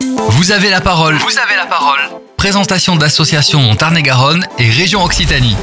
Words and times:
Vous 0.00 0.50
avez 0.52 0.70
la 0.70 0.80
parole. 0.80 1.16
Vous 1.16 1.38
avez 1.38 1.56
la 1.56 1.66
parole. 1.66 1.98
Présentation 2.38 2.96
d'associations 2.96 3.74
Tarn-et-Garonne 3.74 4.46
et 4.58 4.70
région 4.70 5.04
Occitanie. 5.04 5.56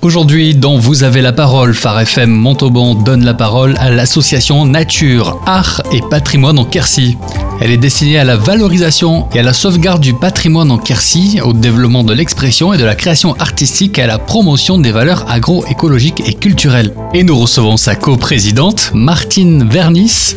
Aujourd'hui, 0.00 0.54
dans 0.54 0.78
Vous 0.78 1.02
avez 1.04 1.20
la 1.20 1.32
parole, 1.32 1.74
Phare 1.74 2.00
FM 2.00 2.30
Montauban 2.30 2.94
donne 2.94 3.24
la 3.24 3.34
parole 3.34 3.76
à 3.78 3.90
l'association 3.90 4.64
Nature, 4.64 5.38
Art 5.46 5.82
et 5.92 6.00
Patrimoine 6.00 6.58
en 6.58 6.64
Quercy. 6.64 7.18
Elle 7.60 7.70
est 7.70 7.78
destinée 7.78 8.18
à 8.18 8.24
la 8.24 8.36
valorisation 8.36 9.28
et 9.34 9.40
à 9.40 9.42
la 9.42 9.52
sauvegarde 9.52 10.00
du 10.00 10.14
patrimoine 10.14 10.70
en 10.70 10.78
Quercy, 10.78 11.40
au 11.42 11.52
développement 11.52 12.04
de 12.04 12.14
l'expression 12.14 12.72
et 12.72 12.78
de 12.78 12.84
la 12.84 12.94
création 12.94 13.34
artistique 13.34 13.98
et 13.98 14.02
à 14.02 14.06
la 14.06 14.18
promotion 14.18 14.78
des 14.78 14.92
valeurs 14.92 15.30
agroécologiques 15.30 16.22
et 16.26 16.34
culturelles. 16.34 16.94
Et 17.12 17.22
nous 17.22 17.38
recevons 17.38 17.76
sa 17.76 17.94
coprésidente, 17.94 18.92
Martine 18.94 19.68
Vernis. 19.68 20.36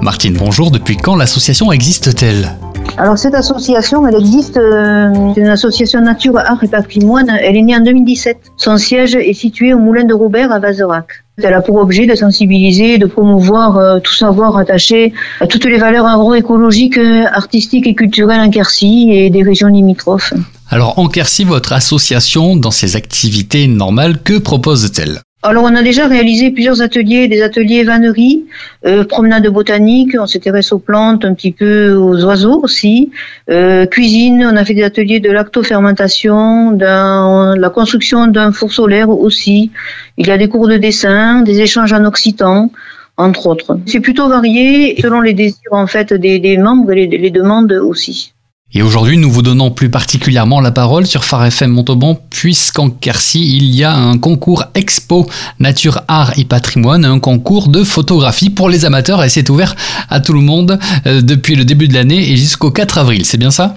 Martine, 0.00 0.36
bonjour, 0.38 0.70
depuis 0.70 0.96
quand 0.96 1.16
l'association 1.16 1.70
existe-t-elle? 1.70 2.56
Alors 2.98 3.16
cette 3.16 3.34
association, 3.34 4.06
elle 4.08 4.16
existe, 4.16 4.56
euh, 4.56 5.12
c'est 5.32 5.40
une 5.40 5.46
association 5.46 6.00
Nature, 6.00 6.36
Art 6.36 6.62
et 6.64 6.68
Patrimoine, 6.68 7.30
elle 7.40 7.56
est 7.56 7.62
née 7.62 7.76
en 7.76 7.80
2017. 7.80 8.38
Son 8.56 8.76
siège 8.76 9.14
est 9.14 9.34
situé 9.34 9.72
au 9.72 9.78
Moulin 9.78 10.02
de 10.02 10.14
Robert 10.14 10.50
à 10.50 10.58
Vazerac. 10.58 11.06
Elle 11.40 11.54
a 11.54 11.62
pour 11.62 11.76
objet 11.76 12.06
de 12.06 12.16
sensibiliser, 12.16 12.98
de 12.98 13.06
promouvoir 13.06 13.78
euh, 13.78 14.00
tout 14.00 14.14
savoir 14.14 14.58
attaché 14.58 15.12
à 15.40 15.46
toutes 15.46 15.66
les 15.66 15.78
valeurs 15.78 16.06
agroécologiques, 16.06 16.98
euh, 16.98 17.24
artistiques 17.32 17.86
et 17.86 17.94
culturelles 17.94 18.40
en 18.40 18.50
Quercy 18.50 19.10
et 19.12 19.30
des 19.30 19.44
régions 19.44 19.68
limitrophes. 19.68 20.34
Alors 20.68 20.98
en 20.98 21.06
Quercy, 21.06 21.44
votre 21.44 21.72
association, 21.72 22.56
dans 22.56 22.72
ses 22.72 22.96
activités 22.96 23.68
normales, 23.68 24.20
que 24.24 24.38
propose-t-elle? 24.38 25.20
Alors, 25.44 25.62
on 25.62 25.76
a 25.76 25.82
déjà 25.82 26.08
réalisé 26.08 26.50
plusieurs 26.50 26.82
ateliers, 26.82 27.28
des 27.28 27.42
ateliers 27.42 27.84
vannerie, 27.84 28.46
euh, 28.84 29.04
promenade 29.04 29.46
botanique, 29.46 30.16
on 30.18 30.26
s'intéresse 30.26 30.72
aux 30.72 30.80
plantes, 30.80 31.24
un 31.24 31.32
petit 31.32 31.52
peu 31.52 31.92
aux 31.92 32.24
oiseaux 32.24 32.60
aussi, 32.60 33.12
euh, 33.48 33.86
cuisine, 33.86 34.44
on 34.52 34.56
a 34.56 34.64
fait 34.64 34.74
des 34.74 34.82
ateliers 34.82 35.20
de 35.20 35.30
lactofermentation, 35.30 36.72
la 36.72 37.70
construction 37.72 38.26
d'un 38.26 38.50
four 38.50 38.72
solaire 38.72 39.10
aussi. 39.10 39.70
Il 40.16 40.26
y 40.26 40.32
a 40.32 40.38
des 40.38 40.48
cours 40.48 40.66
de 40.66 40.76
dessin, 40.76 41.42
des 41.42 41.60
échanges 41.60 41.92
en 41.92 42.04
occitan, 42.04 42.72
entre 43.16 43.46
autres. 43.46 43.78
C'est 43.86 44.00
plutôt 44.00 44.28
varié 44.28 45.00
selon 45.00 45.20
les 45.20 45.34
désirs 45.34 45.72
en 45.72 45.86
fait 45.86 46.12
des, 46.12 46.58
membres 46.58 46.90
et 46.92 47.06
les 47.06 47.30
demandes 47.30 47.72
aussi. 47.72 48.32
Et 48.74 48.82
aujourd'hui, 48.82 49.16
nous 49.16 49.30
vous 49.30 49.40
donnons 49.40 49.70
plus 49.70 49.88
particulièrement 49.88 50.60
la 50.60 50.70
parole 50.70 51.06
sur 51.06 51.24
Phare 51.24 51.46
FM 51.46 51.70
Montauban, 51.70 52.20
puisqu'en 52.28 52.90
Quercy, 52.90 53.56
il 53.56 53.74
y 53.74 53.82
a 53.82 53.94
un 53.94 54.18
concours 54.18 54.64
Expo 54.74 55.26
Nature, 55.58 56.02
Art 56.06 56.38
et 56.38 56.44
Patrimoine, 56.44 57.06
un 57.06 57.18
concours 57.18 57.68
de 57.68 57.82
photographie 57.82 58.50
pour 58.50 58.68
les 58.68 58.84
amateurs, 58.84 59.24
et 59.24 59.30
c'est 59.30 59.48
ouvert 59.48 59.74
à 60.10 60.20
tout 60.20 60.34
le 60.34 60.42
monde 60.42 60.78
euh, 61.06 61.22
depuis 61.22 61.56
le 61.56 61.64
début 61.64 61.88
de 61.88 61.94
l'année 61.94 62.30
et 62.30 62.36
jusqu'au 62.36 62.70
4 62.70 62.98
avril, 62.98 63.24
c'est 63.24 63.38
bien 63.38 63.50
ça? 63.50 63.74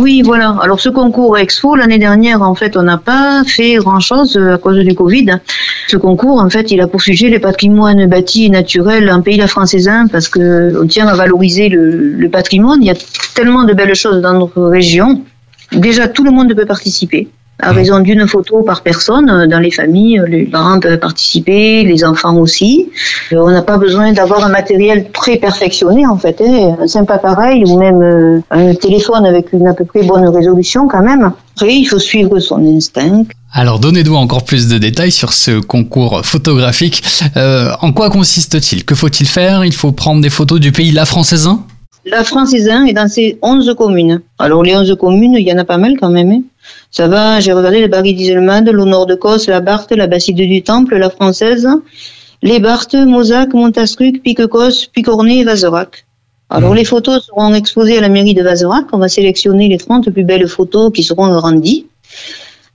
Oui, 0.00 0.22
voilà. 0.22 0.56
Alors 0.62 0.80
ce 0.80 0.88
concours 0.88 1.38
Expo, 1.38 1.76
l'année 1.76 1.98
dernière, 1.98 2.42
en 2.42 2.54
fait, 2.54 2.76
on 2.76 2.82
n'a 2.82 2.98
pas 2.98 3.44
fait 3.44 3.76
grand-chose 3.76 4.36
euh, 4.36 4.54
à 4.54 4.58
cause 4.58 4.78
du 4.78 4.94
Covid. 4.94 5.26
Ce 5.88 5.96
concours, 5.96 6.40
en 6.40 6.50
fait, 6.50 6.70
il 6.70 6.80
a 6.80 6.86
pour 6.86 7.02
sujet 7.02 7.28
les 7.28 7.38
patrimoines 7.38 8.06
bâtis 8.06 8.46
et 8.46 8.50
naturels 8.50 9.10
en 9.10 9.22
pays 9.22 9.36
la 9.36 9.46
françaisin 9.46 10.06
parce 10.08 10.28
que 10.28 10.80
on 10.80 10.86
tient 10.86 11.06
à 11.06 11.14
valoriser 11.14 11.68
le 11.68 12.28
patrimoine. 12.28 12.82
Il 12.82 12.86
y 12.86 12.90
a 12.90 12.96
tellement 13.34 13.64
de 13.64 13.72
belles 13.72 13.94
choses 13.94 14.20
dans 14.20 14.32
notre 14.32 14.62
région. 14.62 15.22
Déjà, 15.72 16.08
tout 16.08 16.24
le 16.24 16.30
monde 16.30 16.54
peut 16.54 16.66
participer 16.66 17.28
à 17.60 17.72
raison 17.72 18.00
d'une 18.00 18.26
photo 18.26 18.62
par 18.62 18.82
personne 18.82 19.30
euh, 19.30 19.46
dans 19.46 19.60
les 19.60 19.70
familles. 19.70 20.18
Euh, 20.18 20.26
les 20.26 20.44
parents 20.44 20.80
peuvent 20.80 20.98
participer, 20.98 21.84
les 21.84 22.04
enfants 22.04 22.36
aussi. 22.36 22.90
Euh, 23.32 23.36
on 23.38 23.50
n'a 23.50 23.62
pas 23.62 23.78
besoin 23.78 24.12
d'avoir 24.12 24.44
un 24.44 24.48
matériel 24.48 25.10
très 25.12 25.36
perfectionné 25.36 26.06
en 26.06 26.18
fait. 26.18 26.40
Hein. 26.40 26.76
Un 26.80 26.86
simple 26.86 27.12
appareil 27.12 27.64
ou 27.64 27.78
même 27.78 28.42
un 28.50 28.74
téléphone 28.74 29.24
avec 29.24 29.52
une 29.52 29.66
à 29.66 29.74
peu 29.74 29.84
près 29.84 30.02
bonne 30.02 30.28
résolution 30.28 30.88
quand 30.88 31.02
même. 31.02 31.32
Après, 31.56 31.74
il 31.74 31.84
faut 31.84 32.00
suivre 32.00 32.38
son 32.40 32.64
instinct. 32.66 33.24
Alors 33.52 33.78
donnez-nous 33.78 34.16
encore 34.16 34.44
plus 34.44 34.66
de 34.66 34.78
détails 34.78 35.12
sur 35.12 35.32
ce 35.32 35.60
concours 35.60 36.22
photographique. 36.24 37.04
en 37.36 37.92
quoi 37.92 38.10
consiste-t-il? 38.10 38.84
Que 38.84 38.96
faut-il 38.96 39.26
faire? 39.26 39.64
Il 39.64 39.72
faut 39.72 39.92
prendre 39.92 40.20
des 40.20 40.30
photos 40.30 40.58
du 40.58 40.72
pays 40.72 40.90
La 40.90 41.04
Françaisin 41.04 41.60
La 42.04 42.24
Françaisin 42.24 42.84
est 42.86 42.94
dans 42.94 43.08
ses 43.08 43.38
11 43.42 43.74
communes. 43.78 44.20
Alors 44.38 44.64
les 44.64 44.74
11 44.74 44.96
communes, 44.98 45.34
il 45.34 45.46
y 45.46 45.52
en 45.52 45.58
a 45.58 45.64
pas 45.64 45.78
mal 45.78 45.94
quand 46.00 46.10
même. 46.10 46.30
Hein. 46.32 46.42
Ça 46.90 47.08
va, 47.08 47.40
j'ai 47.40 47.52
regardé 47.52 47.80
les 47.80 47.88
barils 47.88 48.16
d'Iselmade, 48.16 48.68
l'Honneur 48.68 49.06
de 49.06 49.14
Cosse, 49.14 49.48
la 49.48 49.60
Barthe, 49.60 49.92
la 49.92 50.06
Bastide 50.06 50.36
du 50.36 50.62
Temple, 50.62 50.96
la 50.96 51.10
Française, 51.10 51.68
les 52.42 52.60
Barthes, 52.60 52.94
Mozac, 52.94 53.54
Montastruc, 53.54 54.22
Piquecos, 54.22 54.88
Picornet 54.92 55.38
et 55.38 55.44
Vazerac. 55.44 56.06
Alors 56.50 56.72
mmh. 56.72 56.76
les 56.76 56.84
photos 56.84 57.24
seront 57.26 57.54
exposées 57.54 57.98
à 57.98 58.00
la 58.00 58.08
mairie 58.08 58.34
de 58.34 58.42
Vazerac. 58.42 58.86
On 58.92 58.98
va 58.98 59.08
sélectionner 59.08 59.68
les 59.68 59.78
30 59.78 60.10
plus 60.10 60.24
belles 60.24 60.46
photos 60.46 60.92
qui 60.92 61.02
seront 61.02 61.24
agrandies. 61.24 61.86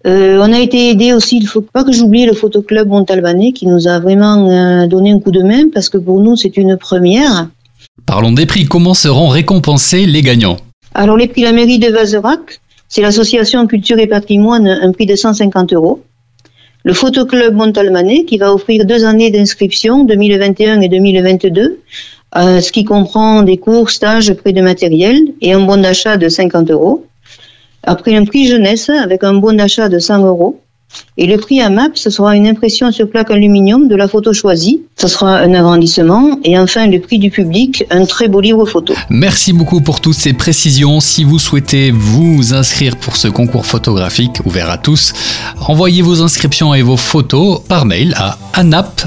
Euh, 0.07 0.39
on 0.41 0.53
a 0.53 0.59
été 0.59 0.89
aidé 0.89 1.13
aussi, 1.13 1.37
il 1.37 1.43
ne 1.43 1.47
faut 1.47 1.61
pas 1.61 1.83
que 1.83 1.91
j'oublie 1.91 2.25
le 2.25 2.33
photoclub 2.33 2.87
Montalbanais 2.87 3.51
qui 3.51 3.67
nous 3.67 3.87
a 3.87 3.99
vraiment 3.99 4.49
euh, 4.49 4.87
donné 4.87 5.11
un 5.11 5.19
coup 5.19 5.31
de 5.31 5.43
main 5.43 5.69
parce 5.73 5.89
que 5.89 5.97
pour 5.97 6.21
nous 6.21 6.37
c'est 6.37 6.55
une 6.55 6.77
première. 6.77 7.49
Parlons 8.05 8.31
des 8.31 8.45
prix. 8.45 8.65
Comment 8.65 8.93
seront 8.93 9.27
récompensés 9.27 10.05
les 10.05 10.21
gagnants? 10.21 10.57
Alors 10.93 11.17
les 11.17 11.27
prix 11.27 11.41
de 11.41 11.47
la 11.47 11.53
mairie 11.53 11.79
de 11.79 11.89
Vazerac, 11.89 12.61
c'est 12.89 13.01
l'association 13.01 13.67
Culture 13.67 13.99
et 13.99 14.07
Patrimoine, 14.07 14.67
un 14.67 14.91
prix 14.91 15.05
de 15.05 15.15
150 15.15 15.73
euros. 15.73 16.01
Le 16.83 16.93
Photoclub 16.93 17.53
Montalmanet, 17.53 18.25
qui 18.25 18.37
va 18.37 18.53
offrir 18.53 18.85
deux 18.85 19.05
années 19.05 19.29
d'inscription, 19.29 20.05
2021 20.05 20.81
et 20.81 20.89
2022, 20.89 21.79
euh, 22.35 22.61
ce 22.61 22.71
qui 22.71 22.83
comprend 22.83 23.43
des 23.43 23.57
cours, 23.57 23.91
stages, 23.91 24.33
prêts 24.33 24.53
de 24.53 24.61
matériel 24.61 25.17
et 25.41 25.53
un 25.53 25.59
bon 25.59 25.81
d'achat 25.81 26.17
de 26.17 26.27
50 26.29 26.71
euros. 26.71 27.05
Après 27.83 28.15
un 28.15 28.25
prix 28.25 28.47
jeunesse 28.47 28.89
avec 28.89 29.23
un 29.23 29.35
bon 29.35 29.55
d'achat 29.55 29.87
de 29.87 29.99
100 29.99 30.25
euros. 30.25 30.59
Et 31.17 31.27
le 31.27 31.37
prix 31.37 31.61
à 31.61 31.69
MAP, 31.69 31.97
ce 31.97 32.09
sera 32.09 32.35
une 32.35 32.47
impression 32.47 32.91
sur 32.91 33.09
plaque 33.09 33.29
aluminium 33.31 33.87
de 33.87 33.95
la 33.95 34.07
photo 34.07 34.33
choisie. 34.33 34.81
Ce 34.97 35.07
sera 35.07 35.37
un 35.37 35.53
agrandissement. 35.53 36.39
Et 36.43 36.57
enfin, 36.57 36.87
le 36.87 36.99
prix 36.99 37.19
du 37.19 37.29
public, 37.29 37.83
un 37.89 38.05
très 38.05 38.27
beau 38.27 38.39
livre 38.41 38.65
photo. 38.65 38.93
Merci 39.09 39.53
beaucoup 39.53 39.81
pour 39.81 40.01
toutes 40.01 40.15
ces 40.15 40.33
précisions. 40.33 40.99
Si 40.99 41.23
vous 41.23 41.39
souhaitez 41.39 41.91
vous 41.91 42.53
inscrire 42.53 42.95
pour 42.95 43.17
ce 43.17 43.27
concours 43.27 43.65
photographique 43.65 44.39
ouvert 44.45 44.69
à 44.69 44.77
tous, 44.77 45.13
envoyez 45.67 46.01
vos 46.01 46.21
inscriptions 46.21 46.73
et 46.73 46.81
vos 46.81 46.97
photos 46.97 47.61
par 47.67 47.85
mail 47.85 48.13
à 48.17 48.37
anap, 48.53 49.01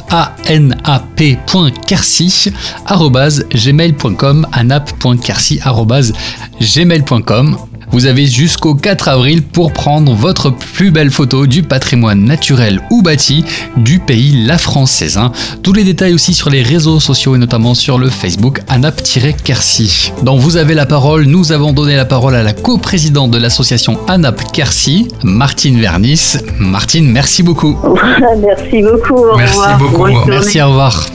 vous 7.93 8.07
avez 8.07 8.27
jusqu'au 8.27 8.75
4 8.75 9.09
avril 9.09 9.43
pour 9.43 9.73
prendre 9.73 10.15
votre 10.15 10.51
plus 10.51 10.91
belle 10.91 11.11
photo 11.11 11.47
du 11.47 11.63
patrimoine 11.63 12.25
naturel 12.25 12.81
ou 12.91 13.03
bâti 13.03 13.45
du 13.77 13.99
pays 13.99 14.45
La 14.47 14.59
Française. 14.59 15.19
Hein. 15.19 15.33
Tous 15.63 15.73
les 15.73 15.85
détails 15.85 16.15
aussi 16.15 16.35
sur 16.35 16.51
les 16.51 16.63
réseaux 16.63 17.01
sociaux 17.01 17.35
et 17.35 17.39
notamment 17.39 17.75
sur 17.75 17.99
le 17.99 18.09
Facebook 18.09 18.61
ANAP-Quercy. 18.69 20.13
Donc 20.23 20.41
vous 20.41 20.57
avez 20.57 20.75
la 20.75 20.87
parole, 20.87 21.25
nous 21.25 21.53
avons 21.53 21.73
donné 21.73 21.97
la 21.97 22.05
parole 22.05 22.35
à 22.35 22.43
la 22.43 22.53
coprésidente 22.53 23.31
de 23.31 23.39
l'association 23.39 23.99
ANAP-Quercy, 24.09 25.09
Martine 25.23 25.81
Vernis. 25.81 26.39
Martine, 26.59 27.11
merci 27.11 27.43
beaucoup. 27.43 27.79
merci 28.39 28.83
beaucoup. 28.83 29.37
merci 29.37 29.59
beaucoup. 29.79 30.09
Merci, 30.29 30.63
au 30.63 30.69
revoir. 30.69 31.07